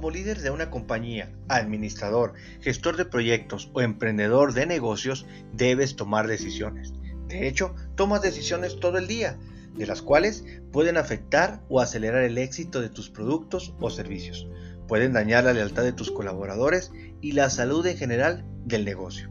como 0.00 0.10
líder 0.10 0.40
de 0.40 0.48
una 0.48 0.70
compañía, 0.70 1.30
administrador, 1.48 2.32
gestor 2.62 2.96
de 2.96 3.04
proyectos 3.04 3.70
o 3.74 3.82
emprendedor 3.82 4.54
de 4.54 4.64
negocios, 4.64 5.26
debes 5.52 5.94
tomar 5.94 6.26
decisiones. 6.26 6.94
De 7.28 7.46
hecho, 7.46 7.74
tomas 7.96 8.22
decisiones 8.22 8.80
todo 8.80 8.96
el 8.96 9.06
día, 9.06 9.36
de 9.76 9.86
las 9.86 10.00
cuales 10.00 10.46
pueden 10.72 10.96
afectar 10.96 11.60
o 11.68 11.82
acelerar 11.82 12.22
el 12.22 12.38
éxito 12.38 12.80
de 12.80 12.88
tus 12.88 13.10
productos 13.10 13.74
o 13.78 13.90
servicios. 13.90 14.48
Pueden 14.88 15.12
dañar 15.12 15.44
la 15.44 15.52
lealtad 15.52 15.82
de 15.82 15.92
tus 15.92 16.10
colaboradores 16.10 16.92
y 17.20 17.32
la 17.32 17.50
salud 17.50 17.84
en 17.84 17.98
general 17.98 18.46
del 18.64 18.86
negocio. 18.86 19.30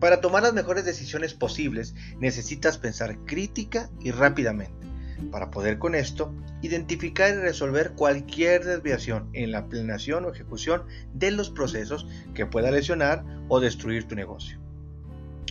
Para 0.00 0.20
tomar 0.20 0.42
las 0.42 0.52
mejores 0.52 0.84
decisiones 0.84 1.32
posibles 1.32 1.94
necesitas 2.18 2.76
pensar 2.76 3.16
crítica 3.24 3.88
y 4.02 4.10
rápidamente. 4.10 4.89
Para 5.30 5.50
poder 5.50 5.78
con 5.78 5.94
esto, 5.94 6.34
identificar 6.62 7.30
y 7.32 7.38
resolver 7.38 7.92
cualquier 7.92 8.64
desviación 8.64 9.28
en 9.32 9.52
la 9.52 9.68
planeación 9.68 10.24
o 10.24 10.30
ejecución 10.30 10.84
de 11.14 11.30
los 11.30 11.50
procesos 11.50 12.06
que 12.34 12.46
pueda 12.46 12.70
lesionar 12.70 13.24
o 13.48 13.60
destruir 13.60 14.08
tu 14.08 14.14
negocio. 14.14 14.58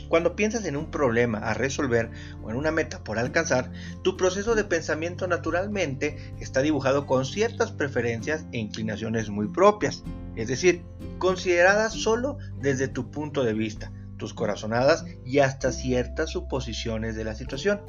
Cuando 0.09 0.35
piensas 0.35 0.65
en 0.65 0.75
un 0.75 0.89
problema 0.89 1.37
a 1.37 1.53
resolver 1.53 2.09
o 2.41 2.49
en 2.49 2.57
una 2.57 2.71
meta 2.71 3.03
por 3.03 3.19
alcanzar, 3.19 3.71
tu 4.01 4.17
proceso 4.17 4.55
de 4.55 4.63
pensamiento 4.63 5.27
naturalmente 5.27 6.33
está 6.39 6.61
dibujado 6.61 7.05
con 7.05 7.25
ciertas 7.25 7.71
preferencias 7.71 8.45
e 8.51 8.57
inclinaciones 8.57 9.29
muy 9.29 9.47
propias, 9.47 10.03
es 10.35 10.47
decir, 10.47 10.83
consideradas 11.19 11.93
solo 11.93 12.39
desde 12.59 12.87
tu 12.87 13.11
punto 13.11 13.43
de 13.43 13.53
vista, 13.53 13.91
tus 14.17 14.33
corazonadas 14.33 15.05
y 15.23 15.39
hasta 15.39 15.71
ciertas 15.71 16.31
suposiciones 16.31 17.15
de 17.15 17.23
la 17.23 17.35
situación. 17.35 17.81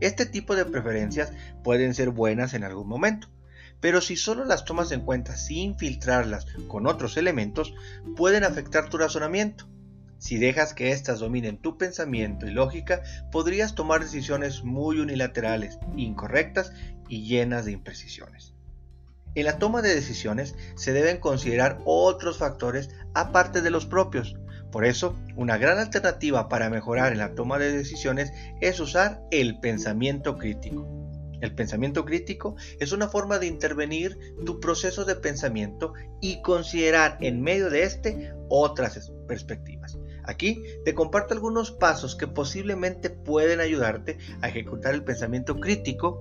Este 0.00 0.26
tipo 0.26 0.56
de 0.56 0.64
preferencias 0.64 1.32
pueden 1.62 1.94
ser 1.94 2.10
buenas 2.10 2.54
en 2.54 2.64
algún 2.64 2.88
momento, 2.88 3.28
pero 3.80 4.00
si 4.00 4.16
solo 4.16 4.44
las 4.44 4.64
tomas 4.64 4.92
en 4.92 5.02
cuenta 5.02 5.36
sin 5.36 5.76
filtrarlas 5.78 6.46
con 6.68 6.86
otros 6.86 7.16
elementos, 7.16 7.74
pueden 8.16 8.44
afectar 8.44 8.88
tu 8.88 8.98
razonamiento. 8.98 9.68
Si 10.18 10.38
dejas 10.38 10.72
que 10.72 10.90
éstas 10.92 11.18
dominen 11.18 11.58
tu 11.58 11.76
pensamiento 11.76 12.46
y 12.46 12.50
lógica, 12.50 13.02
podrías 13.30 13.74
tomar 13.74 14.00
decisiones 14.00 14.64
muy 14.64 14.98
unilaterales, 14.98 15.78
incorrectas 15.96 16.72
y 17.08 17.26
llenas 17.26 17.66
de 17.66 17.72
imprecisiones. 17.72 18.54
En 19.34 19.44
la 19.44 19.58
toma 19.58 19.82
de 19.82 19.94
decisiones 19.94 20.54
se 20.76 20.92
deben 20.92 21.18
considerar 21.18 21.78
otros 21.84 22.38
factores 22.38 22.88
aparte 23.14 23.60
de 23.60 23.70
los 23.70 23.84
propios, 23.84 24.36
por 24.74 24.84
eso, 24.84 25.14
una 25.36 25.56
gran 25.56 25.78
alternativa 25.78 26.48
para 26.48 26.68
mejorar 26.68 27.12
en 27.12 27.18
la 27.18 27.36
toma 27.36 27.60
de 27.60 27.70
decisiones 27.70 28.32
es 28.60 28.80
usar 28.80 29.22
el 29.30 29.60
pensamiento 29.60 30.36
crítico. 30.36 30.84
El 31.40 31.54
pensamiento 31.54 32.04
crítico 32.04 32.56
es 32.80 32.90
una 32.90 33.06
forma 33.06 33.38
de 33.38 33.46
intervenir 33.46 34.18
tu 34.44 34.58
proceso 34.58 35.04
de 35.04 35.14
pensamiento 35.14 35.92
y 36.20 36.42
considerar 36.42 37.18
en 37.20 37.40
medio 37.40 37.70
de 37.70 37.84
este 37.84 38.34
otras 38.48 39.12
perspectivas. 39.28 39.96
Aquí 40.24 40.64
te 40.84 40.92
comparto 40.92 41.34
algunos 41.34 41.70
pasos 41.70 42.16
que 42.16 42.26
posiblemente 42.26 43.10
pueden 43.10 43.60
ayudarte 43.60 44.18
a 44.40 44.48
ejecutar 44.48 44.92
el 44.92 45.04
pensamiento 45.04 45.60
crítico 45.60 46.20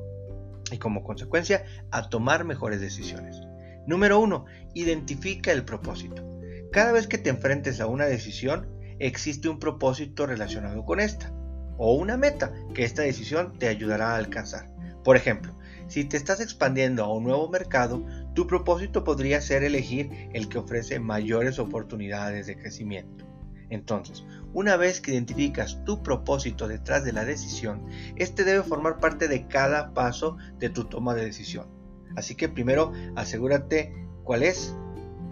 y 0.72 0.78
como 0.78 1.04
consecuencia 1.04 1.66
a 1.90 2.08
tomar 2.08 2.46
mejores 2.46 2.80
decisiones. 2.80 3.42
Número 3.88 4.20
1. 4.20 4.46
Identifica 4.76 5.52
el 5.52 5.66
propósito. 5.66 6.34
Cada 6.74 6.92
vez 6.92 7.06
que 7.06 7.20
te 7.20 7.30
enfrentes 7.30 7.80
a 7.80 7.86
una 7.86 8.06
decisión, 8.06 8.68
existe 8.98 9.48
un 9.48 9.60
propósito 9.60 10.26
relacionado 10.26 10.84
con 10.86 11.00
esta, 11.00 11.32
o 11.78 11.94
una 11.94 12.18
meta 12.18 12.52
que 12.74 12.84
esta 12.84 13.04
decisión 13.04 13.60
te 13.60 13.68
ayudará 13.68 14.14
a 14.14 14.18
alcanzar. 14.18 14.72
Por 15.04 15.16
ejemplo, 15.16 15.56
si 15.88 16.04
te 16.04 16.18
estás 16.18 16.40
expandiendo 16.40 17.04
a 17.04 17.14
un 17.14 17.26
nuevo 17.26 17.48
mercado, 17.48 18.04
tu 18.34 18.48
propósito 18.48 19.04
podría 19.04 19.40
ser 19.40 19.64
elegir 19.64 20.10
el 20.34 20.50
que 20.50 20.58
ofrece 20.58 21.00
mayores 21.00 21.60
oportunidades 21.60 22.48
de 22.48 22.58
crecimiento. 22.58 23.24
Entonces, 23.70 24.26
una 24.52 24.76
vez 24.76 25.00
que 25.00 25.12
identificas 25.12 25.86
tu 25.86 26.02
propósito 26.02 26.68
detrás 26.68 27.06
de 27.06 27.14
la 27.14 27.24
decisión, 27.24 27.86
este 28.16 28.44
debe 28.44 28.64
formar 28.64 29.00
parte 29.00 29.28
de 29.28 29.48
cada 29.48 29.94
paso 29.94 30.38
de 30.58 30.70
tu 30.70 30.86
toma 30.86 31.14
de 31.14 31.26
decisión. 31.26 31.68
Así 32.16 32.34
que 32.34 32.50
primero 32.50 32.92
asegúrate 33.16 33.94
cuál 34.24 34.42
es 34.42 34.76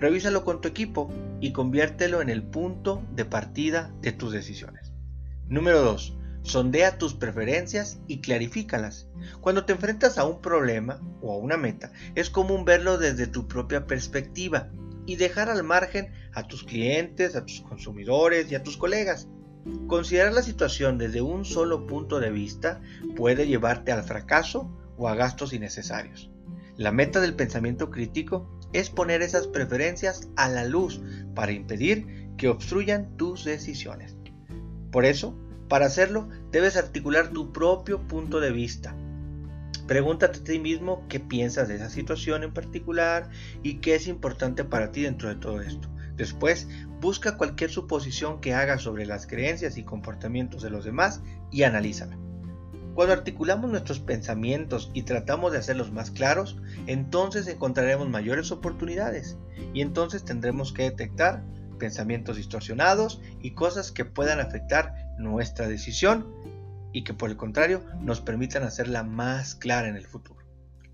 Revísalo 0.02 0.44
con 0.44 0.62
tu 0.62 0.68
equipo 0.68 1.14
y 1.42 1.54
conviértelo 1.54 2.24
en 2.24 2.30
el 2.30 2.42
punto 2.42 3.04
de 3.14 3.24
partida 3.24 3.94
de 4.02 4.12
tus 4.12 4.34
decisiones. 4.34 4.94
Número 5.48 5.84
2. 5.84 6.18
Sondea 6.42 6.98
tus 6.98 7.14
preferencias 7.14 8.00
y 8.08 8.20
clarifícalas. 8.20 9.08
Cuando 9.42 9.64
te 9.64 9.74
enfrentas 9.74 10.18
a 10.18 10.26
un 10.26 10.42
problema 10.42 11.00
o 11.22 11.32
a 11.32 11.38
una 11.38 11.56
meta, 11.56 11.92
es 12.16 12.32
común 12.32 12.66
verlo 12.66 12.98
desde 12.98 13.28
tu 13.28 13.48
propia 13.48 13.86
perspectiva 13.86 14.72
y 15.06 15.18
dejar 15.18 15.52
al 15.52 15.64
margen 15.64 16.12
a 16.34 16.48
tus 16.48 16.64
clientes, 16.64 17.36
a 17.36 17.46
tus 17.46 17.62
consumidores 17.62 18.52
y 18.52 18.56
a 18.56 18.64
tus 18.64 18.78
colegas. 18.78 19.28
Considerar 19.86 20.34
la 20.34 20.42
situación 20.42 20.98
desde 20.98 21.22
un 21.22 21.46
solo 21.46 21.86
punto 21.86 22.20
de 22.20 22.32
vista 22.32 22.82
puede 23.16 23.46
llevarte 23.46 23.92
al 23.92 24.04
fracaso 24.04 24.76
o 24.98 25.08
a 25.08 25.14
gastos 25.14 25.54
innecesarios. 25.54 26.32
La 26.76 26.92
meta 26.92 27.22
del 27.22 27.36
pensamiento 27.36 27.92
crítico 27.92 28.58
es 28.74 28.90
poner 28.90 29.22
esas 29.22 29.48
preferencias 29.48 30.30
a 30.36 30.50
la 30.50 30.66
luz 30.66 31.02
para 31.36 31.52
impedir 31.52 32.32
que 32.38 32.50
obstruyan 32.50 33.18
tus 33.18 33.46
decisiones. 33.46 34.16
Por 34.92 35.06
eso, 35.06 35.38
para 35.68 35.86
hacerlo, 35.86 36.28
debes 36.52 36.76
articular 36.76 37.30
tu 37.30 37.54
propio 37.54 38.08
punto 38.08 38.40
de 38.40 38.52
vista. 38.52 38.96
Pregúntate 39.88 40.40
a 40.40 40.44
ti 40.44 40.60
mismo 40.60 41.06
qué 41.08 41.20
piensas 41.20 41.68
de 41.68 41.76
esa 41.76 41.90
situación 41.90 42.44
en 42.44 42.54
particular 42.54 43.30
y 43.64 43.76
qué 43.76 43.96
es 43.96 44.08
importante 44.08 44.64
para 44.64 44.92
ti 44.92 45.04
dentro 45.04 45.30
de 45.30 45.36
todo 45.36 45.62
esto. 45.62 45.90
Después, 46.16 46.68
busca 47.00 47.38
cualquier 47.38 47.72
suposición 47.72 48.42
que 48.42 48.54
hagas 48.54 48.82
sobre 48.82 49.06
las 49.06 49.28
creencias 49.28 49.78
y 49.78 49.84
comportamientos 49.84 50.62
de 50.62 50.70
los 50.70 50.86
demás 50.86 51.22
y 51.52 51.64
analízala. 51.64 52.21
Cuando 52.94 53.14
articulamos 53.14 53.72
nuestros 53.72 54.00
pensamientos 54.00 54.92
y 54.94 55.04
tratamos 55.04 55.52
de 55.52 55.60
hacerlos 55.60 55.92
más 55.92 56.12
claros, 56.12 56.58
entonces 56.88 57.48
encontraremos 57.48 58.10
mayores 58.10 58.52
oportunidades 58.52 59.38
y 59.74 59.82
entonces 59.82 60.26
tendremos 60.26 60.74
que 60.74 60.84
detectar 60.84 61.44
pensamientos 61.80 62.38
distorsionados 62.38 63.22
y 63.42 63.52
cosas 63.52 63.92
que 63.92 64.06
puedan 64.06 64.40
afectar 64.40 64.94
nuestra 65.18 65.68
decisión 65.68 66.28
y 66.94 67.04
que 67.04 67.14
por 67.14 67.30
el 67.30 67.38
contrario 67.38 67.84
nos 68.02 68.22
permitan 68.22 68.64
hacerla 68.64 69.04
más 69.04 69.56
clara 69.56 69.88
en 69.88 69.96
el 69.96 70.06
futuro. 70.06 70.42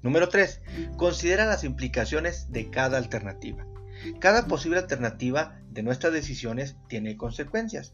Número 0.04 0.30
3. 0.30 0.62
Considera 0.96 1.46
las 1.46 1.64
implicaciones 1.64 2.52
de 2.52 2.70
cada 2.70 2.98
alternativa. 2.98 3.66
Cada 4.20 4.48
posible 4.48 4.80
alternativa 4.80 5.60
de 5.70 5.84
nuestras 5.84 6.14
decisiones 6.14 6.76
tiene 6.88 7.18
consecuencias. 7.18 7.94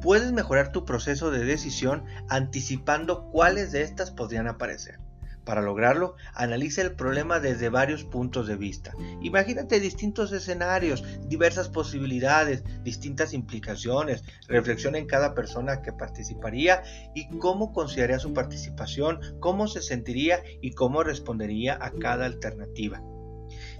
Puedes 0.00 0.32
mejorar 0.32 0.72
tu 0.72 0.84
proceso 0.84 1.30
de 1.30 1.44
decisión 1.44 2.04
anticipando 2.28 3.30
cuáles 3.30 3.72
de 3.72 3.82
estas 3.82 4.10
podrían 4.10 4.46
aparecer. 4.46 4.98
Para 5.44 5.60
lograrlo, 5.60 6.14
analiza 6.34 6.80
el 6.80 6.92
problema 6.92 7.38
desde 7.38 7.68
varios 7.68 8.04
puntos 8.04 8.46
de 8.46 8.56
vista. 8.56 8.94
Imagínate 9.20 9.78
distintos 9.78 10.32
escenarios, 10.32 11.04
diversas 11.28 11.68
posibilidades, 11.68 12.64
distintas 12.82 13.34
implicaciones. 13.34 14.24
Reflexiona 14.48 14.98
en 14.98 15.06
cada 15.06 15.34
persona 15.34 15.82
que 15.82 15.92
participaría 15.92 16.82
y 17.14 17.28
cómo 17.38 17.72
consideraría 17.74 18.18
su 18.18 18.32
participación, 18.32 19.20
cómo 19.40 19.68
se 19.68 19.82
sentiría 19.82 20.42
y 20.62 20.70
cómo 20.70 21.02
respondería 21.02 21.78
a 21.80 21.90
cada 21.90 22.24
alternativa. 22.24 23.02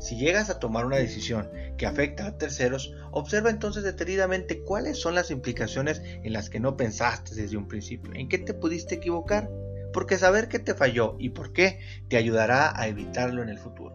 Si 0.01 0.17
llegas 0.17 0.51
a 0.51 0.59
tomar 0.59 0.87
una 0.87 0.97
decisión 0.97 1.51
que 1.77 1.87
afecta 1.87 2.27
a 2.27 2.39
terceros, 2.39 2.93
observa 3.11 3.51
entonces 3.51 3.83
detenidamente 3.83 4.63
cuáles 4.63 4.99
son 4.99 5.15
las 5.15 5.31
implicaciones 5.31 6.03
en 6.05 6.33
las 6.33 6.51
que 6.51 6.61
no 6.61 6.77
pensaste 6.77 7.35
desde 7.35 7.57
un 7.57 7.69
principio, 7.69 8.13
en 8.15 8.29
qué 8.29 8.39
te 8.39 8.55
pudiste 8.55 8.97
equivocar, 8.97 9.51
porque 9.93 10.19
saber 10.19 10.49
qué 10.49 10.59
te 10.59 10.75
falló 10.75 11.17
y 11.19 11.31
por 11.31 11.53
qué 11.53 11.81
te 12.09 12.17
ayudará 12.17 12.79
a 12.79 12.89
evitarlo 12.89 13.43
en 13.43 13.49
el 13.49 13.59
futuro. 13.59 13.95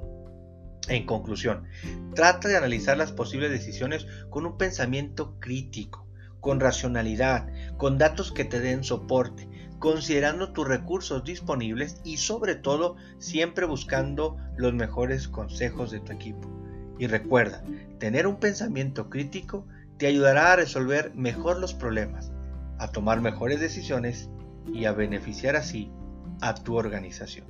En 0.88 1.06
conclusión, 1.06 1.68
trata 2.16 2.48
de 2.48 2.58
analizar 2.58 2.98
las 2.98 3.12
posibles 3.12 3.52
decisiones 3.52 4.08
con 4.30 4.46
un 4.46 4.58
pensamiento 4.58 5.40
crítico, 5.40 6.09
con 6.40 6.60
racionalidad, 6.60 7.48
con 7.78 7.98
datos 7.98 8.32
que 8.32 8.46
te 8.46 8.60
den 8.60 8.84
soporte, 8.84 9.48
considerando 9.80 10.52
tus 10.52 10.68
recursos 10.68 11.24
disponibles 11.24 12.02
y 12.04 12.18
sobre 12.18 12.56
todo 12.56 12.98
siempre 13.18 13.66
buscando 13.66 14.38
los 14.58 14.74
mejores 14.74 15.28
consejos 15.28 15.92
de 15.92 16.00
tu 16.00 16.12
equipo. 16.12 16.50
Y 16.98 17.08
recuerda, 17.08 17.64
tener 17.98 18.28
un 18.28 18.38
pensamiento 18.38 19.10
crítico 19.10 19.66
te 19.98 20.08
ayudará 20.08 20.54
a 20.54 20.56
resolver 20.58 21.14
mejor 21.16 21.60
los 21.60 21.74
problemas, 21.74 22.32
a 22.78 22.92
tomar 22.92 23.22
mejores 23.22 23.60
decisiones 23.60 24.30
y 24.74 24.86
a 24.86 24.92
beneficiar 24.92 25.56
así 25.56 25.92
a 26.42 26.56
tu 26.56 26.76
organización. 26.76 27.46